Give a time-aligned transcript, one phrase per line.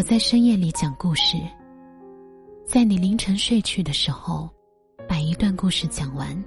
[0.00, 1.36] 我在深夜里讲故事，
[2.64, 4.48] 在你凌晨睡去的时候，
[5.06, 6.42] 把一段故事讲完，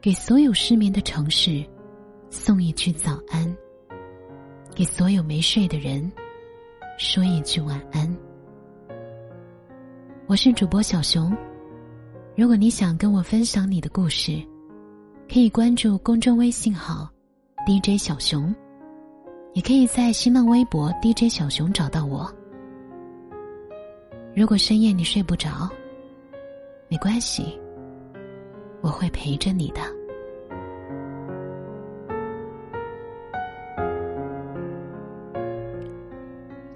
[0.00, 1.68] 给所有失眠的城市
[2.30, 3.52] 送一句早安，
[4.72, 6.12] 给所有没睡的人
[6.96, 8.16] 说一句晚安。
[10.28, 11.36] 我是主播小熊，
[12.36, 14.40] 如果你想跟我分享你的故事，
[15.28, 17.10] 可以关注公众微信号
[17.66, 18.54] DJ 小熊。
[19.54, 22.32] 也可以在新浪微博 DJ 小熊找到我。
[24.34, 25.68] 如果深夜你睡不着，
[26.88, 27.60] 没关系，
[28.80, 29.80] 我会陪着你的。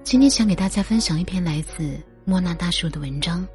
[0.04, 3.46] 今天想给大家分享一篇来自莫那大叔的文章。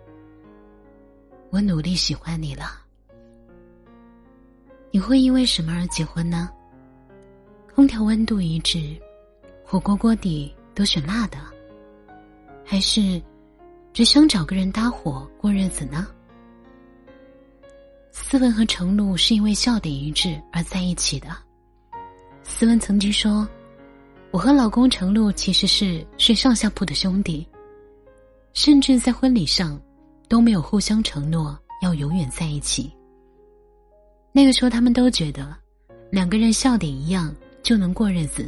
[1.51, 2.63] 我努力喜欢你了，
[4.89, 6.49] 你会因为什么而结婚呢？
[7.75, 8.99] 空调温度一致。
[9.71, 11.37] 火锅锅底都选辣的，
[12.65, 13.21] 还是
[13.93, 16.09] 只想找个人搭伙过日子呢？
[18.11, 21.29] 斯文和程璐是因为笑点一致而在一起的。
[22.43, 23.47] 斯文曾经说
[24.31, 27.47] ：“我和老公程璐其实是睡上下铺的兄弟，
[28.51, 29.81] 甚至在婚礼上
[30.27, 32.91] 都没有互相承诺要永远在一起。”
[34.33, 35.55] 那个时候，他们都觉得
[36.11, 38.45] 两个人笑点一样就能过日子。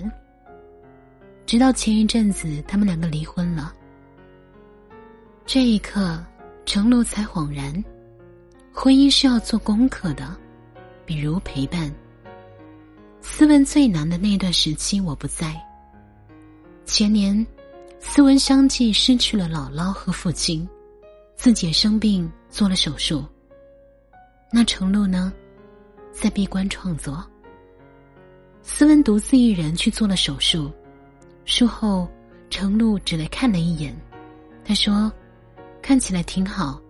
[1.46, 3.74] 直到前一阵子，他们两个离婚了。
[5.46, 6.24] 这一刻，
[6.66, 7.84] 程璐才恍然，
[8.72, 10.36] 婚姻是要做功课的，
[11.06, 11.94] 比如陪伴。
[13.22, 15.62] 斯文最难的那段时期，我不在。
[16.86, 17.46] 前年，
[18.00, 20.68] 斯文相继失去了姥姥和父亲，
[21.36, 23.24] 自己生病做了手术。
[24.52, 25.32] 那程璐呢，
[26.12, 27.26] 在闭关创作。
[28.62, 30.72] 斯文独自一人去做了手术。
[31.46, 32.10] 术后，
[32.50, 33.96] 程璐只来看了一眼，
[34.64, 35.12] 他说
[35.82, 36.82] ：“看起来挺好，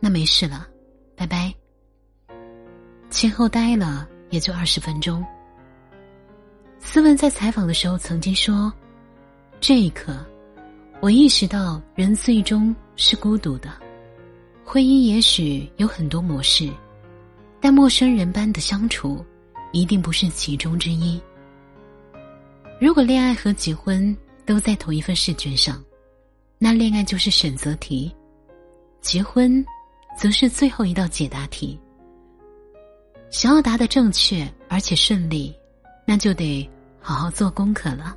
[0.00, 0.66] 那没事了，
[1.14, 1.52] 拜拜。”
[3.10, 5.24] 前后待了也就二十分钟。
[6.78, 8.72] 斯文在采访的时候曾经说
[9.60, 10.24] ：“这一刻，
[11.00, 13.70] 我意识到人最终是孤独的，
[14.64, 16.70] 婚姻也许有很多模式，
[17.60, 19.24] 但陌生人般的相处，
[19.72, 21.20] 一定不是其中之一。”
[22.80, 24.16] 如果恋爱和结婚
[24.46, 25.82] 都在同一份试卷上，
[26.58, 28.14] 那恋爱就是选择题，
[29.00, 29.64] 结婚
[30.16, 31.78] 则是最后一道解答题。
[33.30, 35.52] 想要答得正确而且顺利，
[36.06, 36.68] 那就得
[37.00, 38.16] 好好做功课了。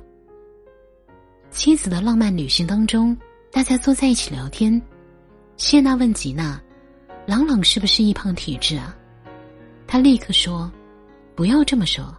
[1.50, 3.16] 妻子的浪漫旅行当中，
[3.50, 4.80] 大家坐在一起聊天，
[5.56, 6.58] 谢娜问吉娜
[7.26, 8.96] ：“朗朗是不是易胖体质啊？”
[9.88, 10.72] 他立刻说
[11.34, 12.16] ：“不要这么说。”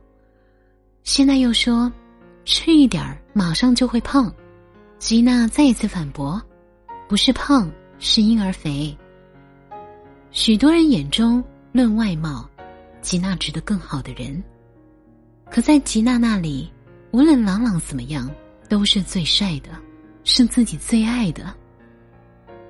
[1.03, 1.89] 谢娜又说。
[2.45, 4.33] 吃一点儿，马上就会胖。
[4.99, 6.41] 吉娜再一次反驳
[7.09, 8.95] ：“不是胖，是婴儿肥。”
[10.31, 12.49] 许多人眼中论外貌，
[13.01, 14.43] 吉娜值得更好的人。
[15.49, 16.71] 可在吉娜那里，
[17.11, 18.29] 无论朗朗怎么样，
[18.67, 19.69] 都是最帅的，
[20.23, 21.53] 是自己最爱的。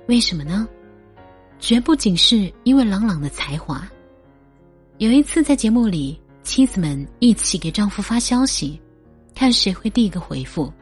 [0.06, 0.68] 为什么呢？
[1.58, 3.88] 绝不仅是因为朗朗的才华。
[4.98, 8.78] 有一次在节目里，妻子们一起给丈夫发消息。
[9.34, 10.72] 看谁会第一个回复。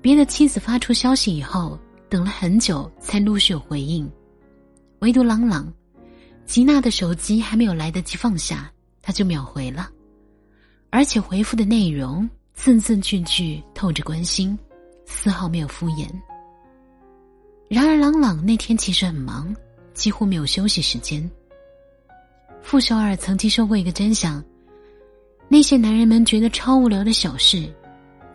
[0.00, 1.78] 别的妻子发出消息以后，
[2.08, 4.10] 等了很久才陆续有回应，
[5.00, 5.72] 唯独朗朗，
[6.46, 8.70] 吉娜的手机还没有来得及放下，
[9.02, 9.90] 他就秒回了，
[10.90, 14.58] 而且回复的内容字字句句透着关心，
[15.04, 16.08] 丝毫没有敷衍。
[17.68, 19.54] 然而，朗朗那天其实很忙，
[19.92, 21.30] 几乎没有休息时间。
[22.62, 24.42] 傅首尔曾经说过一个真相。
[25.48, 27.72] 那些男人们觉得超无聊的小事，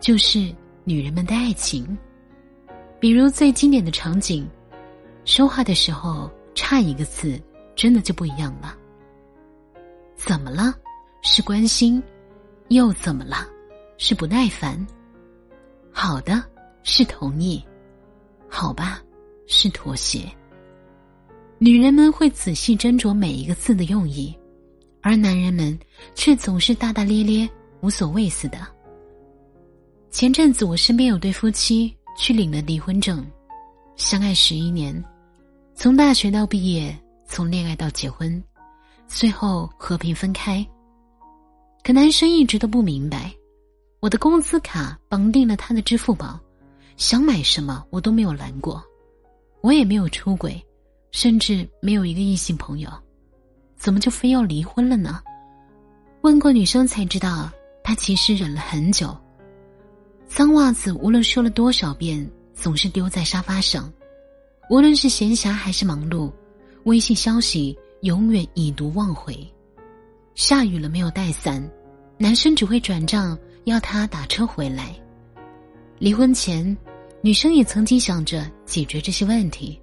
[0.00, 0.52] 就是
[0.82, 1.96] 女人们的爱情。
[2.98, 4.48] 比如最经典的场景，
[5.24, 7.40] 说话的时候差一个字，
[7.76, 8.76] 真的就不一样了。
[10.16, 10.74] 怎么了？
[11.22, 12.02] 是关心，
[12.68, 13.48] 又怎么了？
[13.96, 14.84] 是不耐烦。
[15.92, 16.42] 好的，
[16.82, 17.62] 是同意。
[18.48, 19.00] 好吧，
[19.46, 20.28] 是妥协。
[21.58, 24.36] 女人们会仔细斟酌每一个字的用意。
[25.04, 25.78] 而男人们
[26.14, 27.46] 却总是大大咧咧、
[27.82, 28.66] 无所谓似的。
[30.10, 33.22] 前阵子我身边有对夫妻去领了离婚证，
[33.96, 35.04] 相爱十一年，
[35.74, 38.42] 从大学到毕业，从恋爱到结婚，
[39.06, 40.66] 最后和平分开。
[41.82, 43.30] 可男生一直都不明白，
[44.00, 46.40] 我的工资卡绑定了他的支付宝，
[46.96, 48.82] 想买什么我都没有拦过，
[49.60, 50.64] 我也没有出轨，
[51.10, 52.88] 甚至没有一个异性朋友。
[53.84, 55.20] 怎么就非要离婚了呢？
[56.22, 57.50] 问过女生才知道，
[57.82, 59.14] 她其实忍了很久。
[60.26, 63.92] 脏袜子无论说了多少遍，总是丢在沙发上，
[64.70, 66.32] 无论是闲暇还是忙碌，
[66.84, 69.36] 微信消息永远已读忘回。
[70.34, 71.62] 下雨了没有带伞，
[72.16, 74.98] 男生只会转账要他打车回来。
[75.98, 76.74] 离婚前，
[77.20, 79.78] 女生也曾经想着解决这些问题，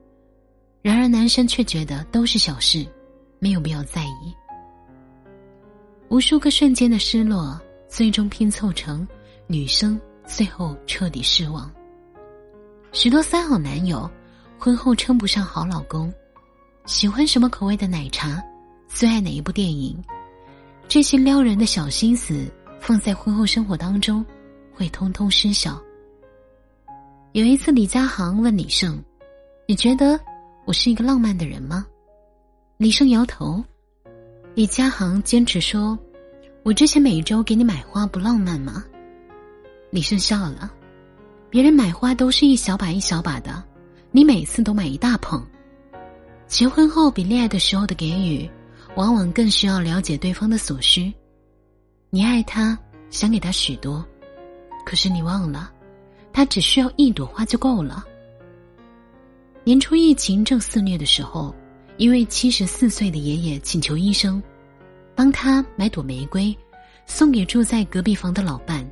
[0.81, 2.83] 然而男生却觉得都是小事，
[3.43, 4.35] 没有必要在意。
[6.09, 7.59] 无数个瞬间的失落，
[7.89, 9.05] 最终拼凑成
[9.47, 11.69] 女生最后彻底失望。
[12.91, 14.07] 许多三好男友，
[14.59, 16.13] 婚后称不上好老公，
[16.85, 18.39] 喜欢什么口味的奶茶，
[18.87, 19.99] 最爱哪一部电影。
[20.87, 22.45] 这些撩人的小心思
[22.79, 24.23] 放在婚后生活当中，
[24.71, 25.81] 会通通失效。
[27.31, 29.03] 有一次，李佳航问李胜
[29.67, 30.19] ：“你觉得
[30.65, 31.87] 我是一个浪漫的人吗？”
[32.81, 33.63] 李胜摇头。
[34.55, 35.95] 李佳航坚持说
[36.65, 38.83] ：“我之前每周给你买花不浪漫吗？”
[39.91, 40.73] 李胜笑了
[41.47, 43.63] ：“别人买花都是一小把一小把的，
[44.09, 45.45] 你每次都买一大捧。
[46.47, 48.49] 结婚后比恋爱的时候的给予。”
[48.95, 51.13] 往往更需要了解对方的所需。
[52.09, 52.77] 你爱他，
[53.11, 54.03] 想给他许多，
[54.85, 55.71] 可是你忘了，
[56.33, 58.03] 他只需要一朵花就够了。
[59.63, 61.55] 年初疫情正肆虐的时候，
[62.01, 64.41] 一位七十四岁的爷爷请求医生，
[65.13, 66.57] 帮他买朵玫瑰，
[67.05, 68.83] 送给住在隔壁房的老伴，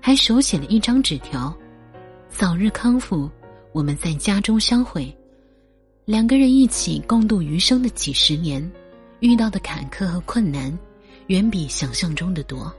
[0.00, 1.52] 还手写了一张纸条
[2.30, 3.28] ：“早日康复，
[3.72, 5.12] 我们在家中相会。”
[6.06, 8.62] 两个人一起共度余生的几十年。
[9.18, 10.72] 遇到的坎坷和困难，
[11.26, 12.72] 远比想象中的多，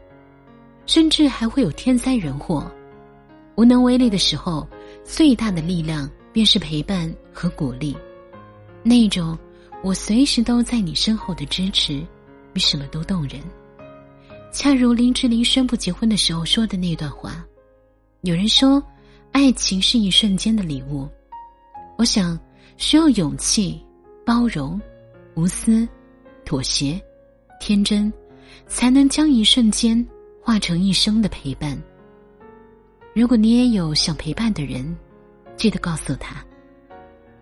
[0.86, 2.72] 甚至还会有天灾人祸。
[3.58, 4.66] 无能为力的时候，
[5.04, 7.98] 最大的力量便是陪伴和鼓励。
[8.82, 9.38] 那种
[9.84, 12.06] 我随时都在你身后的支持，
[12.54, 13.42] 比什么都动人。
[14.52, 17.46] 恰如林志玲宣布结婚的时候说的那段话。
[18.22, 18.82] 有人说，
[19.32, 21.08] 爱情是一瞬间的礼物。
[21.98, 22.38] 我想，
[22.78, 23.80] 需要勇气、
[24.26, 24.80] 包容、
[25.36, 25.88] 无私。
[26.44, 26.98] 妥协，
[27.60, 28.12] 天真，
[28.68, 30.08] 才能将一瞬间
[30.42, 31.78] 化成一生的陪伴。
[33.14, 34.96] 如果你也有想陪伴的人，
[35.58, 36.42] 记得告诉他，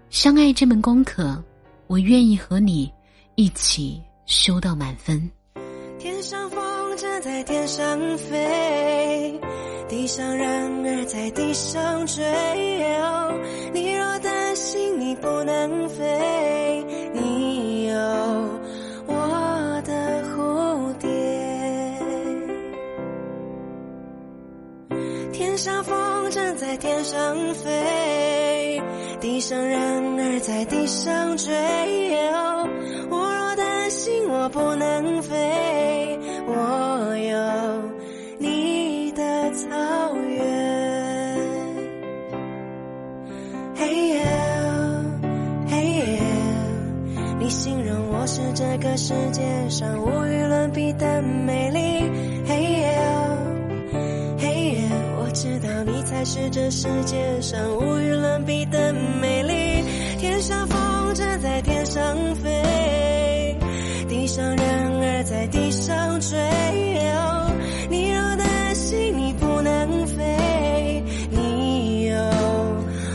[0.10, 1.40] 相爱这门功课，
[1.88, 2.92] 我愿意和你
[3.36, 5.32] 一起修到满分。
[6.00, 9.40] 天上风筝在天上飞，
[9.88, 12.24] 地上人儿在地上追。
[13.74, 16.84] 你若担心你不能飞，
[17.14, 17.96] 你有
[19.08, 21.10] 我的蝴蝶。
[25.32, 27.70] 天上风筝在天上飞，
[29.36, 31.54] 地上人儿在地上追。
[33.10, 36.18] 我若担心我不能飞，
[36.48, 37.38] 我有
[38.38, 39.68] 你的草
[40.16, 41.38] 原。
[43.76, 44.26] 嘿耶，
[45.68, 46.22] 嘿耶，
[47.38, 51.85] 你形容我是这个世界上无与伦比的美丽。
[55.84, 59.84] 你才是这世界上无与伦比的美丽。
[60.20, 63.58] 天上风筝在天上飞，
[64.08, 66.38] 地上人儿在地上追。
[67.90, 72.16] 你若担心你不能飞，你有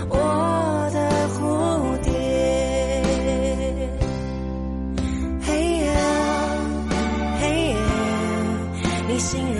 [0.08, 0.98] 我的
[1.34, 2.12] 蝴蝶。
[5.42, 5.92] 嘿呀，
[7.40, 7.78] 嘿呀，
[9.08, 9.59] 你形容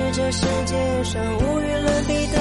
[0.00, 2.39] 是这世界上无与伦比的